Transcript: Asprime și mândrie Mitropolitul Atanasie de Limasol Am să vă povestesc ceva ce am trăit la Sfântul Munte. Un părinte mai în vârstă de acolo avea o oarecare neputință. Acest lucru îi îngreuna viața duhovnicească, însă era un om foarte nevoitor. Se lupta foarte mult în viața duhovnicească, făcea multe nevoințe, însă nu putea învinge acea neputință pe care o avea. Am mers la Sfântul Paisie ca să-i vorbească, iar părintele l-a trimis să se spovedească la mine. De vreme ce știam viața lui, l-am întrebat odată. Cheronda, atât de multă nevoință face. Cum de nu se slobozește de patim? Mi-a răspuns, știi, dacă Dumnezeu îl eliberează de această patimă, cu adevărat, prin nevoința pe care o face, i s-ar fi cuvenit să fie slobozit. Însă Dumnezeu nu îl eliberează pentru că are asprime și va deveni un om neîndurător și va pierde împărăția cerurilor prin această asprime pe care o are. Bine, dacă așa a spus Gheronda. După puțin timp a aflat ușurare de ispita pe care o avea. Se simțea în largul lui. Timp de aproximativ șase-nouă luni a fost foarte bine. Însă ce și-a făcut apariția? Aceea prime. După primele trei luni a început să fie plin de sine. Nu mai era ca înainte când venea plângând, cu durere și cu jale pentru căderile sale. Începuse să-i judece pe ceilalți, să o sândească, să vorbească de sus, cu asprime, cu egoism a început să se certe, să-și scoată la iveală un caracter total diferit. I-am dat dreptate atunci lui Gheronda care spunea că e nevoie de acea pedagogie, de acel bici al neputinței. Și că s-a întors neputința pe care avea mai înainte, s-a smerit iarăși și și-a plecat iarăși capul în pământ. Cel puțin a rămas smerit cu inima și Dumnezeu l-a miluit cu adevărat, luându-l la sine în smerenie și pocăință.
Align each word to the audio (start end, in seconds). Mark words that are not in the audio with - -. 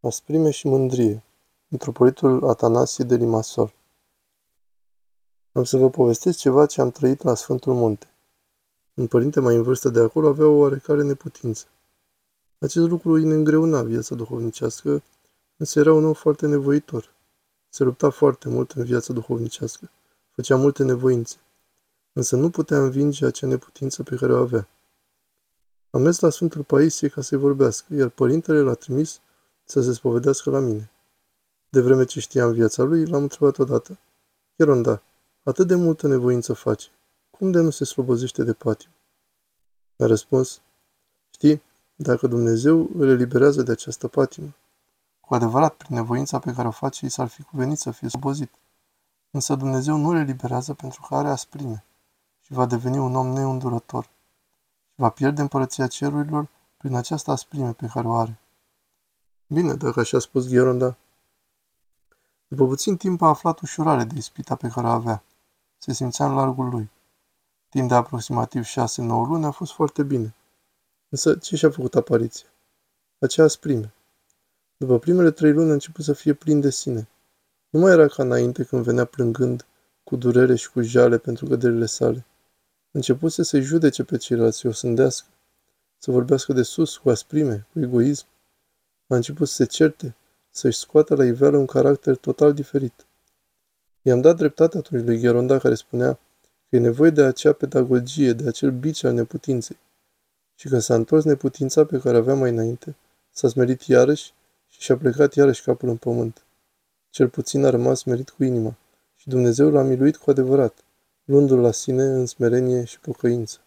Asprime 0.00 0.50
și 0.50 0.66
mândrie 0.66 1.22
Mitropolitul 1.68 2.48
Atanasie 2.48 3.04
de 3.04 3.14
Limasol 3.14 3.72
Am 5.52 5.64
să 5.64 5.76
vă 5.76 5.90
povestesc 5.90 6.38
ceva 6.38 6.66
ce 6.66 6.80
am 6.80 6.90
trăit 6.90 7.22
la 7.22 7.34
Sfântul 7.34 7.74
Munte. 7.74 8.06
Un 8.94 9.06
părinte 9.06 9.40
mai 9.40 9.54
în 9.54 9.62
vârstă 9.62 9.88
de 9.88 10.00
acolo 10.00 10.28
avea 10.28 10.46
o 10.46 10.58
oarecare 10.58 11.02
neputință. 11.02 11.64
Acest 12.58 12.88
lucru 12.88 13.12
îi 13.12 13.22
îngreuna 13.22 13.82
viața 13.82 14.14
duhovnicească, 14.14 15.02
însă 15.56 15.78
era 15.78 15.92
un 15.92 16.04
om 16.04 16.12
foarte 16.12 16.46
nevoitor. 16.46 17.12
Se 17.68 17.84
lupta 17.84 18.10
foarte 18.10 18.48
mult 18.48 18.70
în 18.70 18.84
viața 18.84 19.12
duhovnicească, 19.12 19.90
făcea 20.30 20.56
multe 20.56 20.84
nevoințe, 20.84 21.36
însă 22.12 22.36
nu 22.36 22.50
putea 22.50 22.78
învinge 22.78 23.26
acea 23.26 23.46
neputință 23.46 24.02
pe 24.02 24.16
care 24.16 24.32
o 24.32 24.36
avea. 24.36 24.68
Am 25.90 26.02
mers 26.02 26.18
la 26.18 26.30
Sfântul 26.30 26.62
Paisie 26.62 27.08
ca 27.08 27.20
să-i 27.20 27.38
vorbească, 27.38 27.94
iar 27.94 28.08
părintele 28.08 28.60
l-a 28.60 28.74
trimis 28.74 29.20
să 29.66 29.80
se 29.82 29.92
spovedească 29.92 30.50
la 30.50 30.58
mine. 30.58 30.90
De 31.68 31.80
vreme 31.80 32.04
ce 32.04 32.20
știam 32.20 32.52
viața 32.52 32.82
lui, 32.82 33.06
l-am 33.06 33.22
întrebat 33.22 33.58
odată. 33.58 33.98
Cheronda, 34.56 35.02
atât 35.42 35.66
de 35.66 35.74
multă 35.74 36.06
nevoință 36.06 36.52
face. 36.52 36.88
Cum 37.30 37.50
de 37.50 37.60
nu 37.60 37.70
se 37.70 37.84
slobozește 37.84 38.44
de 38.44 38.52
patim? 38.52 38.88
Mi-a 39.96 40.08
răspuns, 40.08 40.60
știi, 41.30 41.62
dacă 41.96 42.26
Dumnezeu 42.26 42.90
îl 42.96 43.08
eliberează 43.08 43.62
de 43.62 43.72
această 43.72 44.08
patimă, 44.08 44.54
cu 45.20 45.34
adevărat, 45.34 45.74
prin 45.74 45.96
nevoința 45.96 46.38
pe 46.38 46.52
care 46.52 46.68
o 46.68 46.70
face, 46.70 47.06
i 47.06 47.08
s-ar 47.08 47.26
fi 47.26 47.42
cuvenit 47.42 47.78
să 47.78 47.90
fie 47.90 48.08
slobozit. 48.08 48.50
Însă 49.30 49.54
Dumnezeu 49.54 49.96
nu 49.96 50.08
îl 50.08 50.16
eliberează 50.16 50.74
pentru 50.74 51.06
că 51.08 51.14
are 51.14 51.28
asprime 51.28 51.84
și 52.40 52.52
va 52.52 52.66
deveni 52.66 52.98
un 52.98 53.14
om 53.14 53.26
neîndurător 53.26 54.04
și 54.90 55.00
va 55.00 55.08
pierde 55.08 55.40
împărăția 55.40 55.86
cerurilor 55.86 56.48
prin 56.76 56.94
această 56.94 57.30
asprime 57.30 57.72
pe 57.72 57.86
care 57.86 58.06
o 58.06 58.14
are. 58.14 58.38
Bine, 59.48 59.74
dacă 59.74 60.00
așa 60.00 60.16
a 60.16 60.20
spus 60.20 60.48
Gheronda. 60.48 60.96
După 62.48 62.66
puțin 62.66 62.96
timp 62.96 63.22
a 63.22 63.28
aflat 63.28 63.60
ușurare 63.60 64.04
de 64.04 64.14
ispita 64.16 64.54
pe 64.54 64.68
care 64.68 64.86
o 64.86 64.90
avea. 64.90 65.22
Se 65.78 65.92
simțea 65.92 66.26
în 66.26 66.34
largul 66.34 66.68
lui. 66.68 66.90
Timp 67.68 67.88
de 67.88 67.94
aproximativ 67.94 68.64
șase-nouă 68.64 69.26
luni 69.26 69.44
a 69.44 69.50
fost 69.50 69.72
foarte 69.72 70.02
bine. 70.02 70.34
Însă 71.08 71.36
ce 71.36 71.56
și-a 71.56 71.70
făcut 71.70 71.94
apariția? 71.94 72.46
Aceea 73.18 73.46
prime. 73.60 73.92
După 74.76 74.98
primele 74.98 75.30
trei 75.30 75.52
luni 75.52 75.70
a 75.70 75.72
început 75.72 76.04
să 76.04 76.12
fie 76.12 76.32
plin 76.32 76.60
de 76.60 76.70
sine. 76.70 77.08
Nu 77.68 77.80
mai 77.80 77.92
era 77.92 78.06
ca 78.06 78.22
înainte 78.22 78.64
când 78.64 78.84
venea 78.84 79.04
plângând, 79.04 79.66
cu 80.04 80.16
durere 80.16 80.56
și 80.56 80.70
cu 80.70 80.80
jale 80.80 81.18
pentru 81.18 81.46
căderile 81.46 81.86
sale. 81.86 82.24
Începuse 82.90 83.42
să-i 83.42 83.62
judece 83.62 84.04
pe 84.04 84.16
ceilalți, 84.16 84.58
să 84.58 84.68
o 84.68 84.72
sândească, 84.72 85.26
să 85.98 86.10
vorbească 86.10 86.52
de 86.52 86.62
sus, 86.62 86.96
cu 86.96 87.10
asprime, 87.10 87.66
cu 87.72 87.80
egoism 87.80 88.26
a 89.06 89.14
început 89.14 89.48
să 89.48 89.54
se 89.54 89.64
certe, 89.64 90.14
să-și 90.50 90.78
scoată 90.78 91.14
la 91.14 91.24
iveală 91.24 91.56
un 91.56 91.66
caracter 91.66 92.16
total 92.16 92.54
diferit. 92.54 93.06
I-am 94.02 94.20
dat 94.20 94.36
dreptate 94.36 94.76
atunci 94.76 95.04
lui 95.04 95.20
Gheronda 95.20 95.58
care 95.58 95.74
spunea 95.74 96.12
că 96.68 96.76
e 96.76 96.78
nevoie 96.78 97.10
de 97.10 97.22
acea 97.22 97.52
pedagogie, 97.52 98.32
de 98.32 98.48
acel 98.48 98.70
bici 98.70 99.04
al 99.04 99.12
neputinței. 99.12 99.76
Și 100.54 100.68
că 100.68 100.78
s-a 100.78 100.94
întors 100.94 101.24
neputința 101.24 101.84
pe 101.84 101.98
care 101.98 102.16
avea 102.16 102.34
mai 102.34 102.50
înainte, 102.50 102.96
s-a 103.30 103.48
smerit 103.48 103.82
iarăși 103.82 104.34
și 104.68 104.80
și-a 104.80 104.96
plecat 104.96 105.34
iarăși 105.34 105.62
capul 105.62 105.88
în 105.88 105.96
pământ. 105.96 106.44
Cel 107.10 107.28
puțin 107.28 107.64
a 107.64 107.70
rămas 107.70 107.98
smerit 107.98 108.30
cu 108.30 108.44
inima 108.44 108.76
și 109.14 109.28
Dumnezeu 109.28 109.70
l-a 109.70 109.82
miluit 109.82 110.16
cu 110.16 110.30
adevărat, 110.30 110.84
luându-l 111.24 111.60
la 111.60 111.70
sine 111.70 112.02
în 112.02 112.26
smerenie 112.26 112.84
și 112.84 113.00
pocăință. 113.00 113.58